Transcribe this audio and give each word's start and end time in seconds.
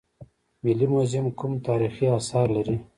ملي 0.63 0.87
موزیم 0.93 1.25
کوم 1.39 1.51
تاریخي 1.67 2.05
اثار 2.19 2.47
لري؟ 2.55 2.75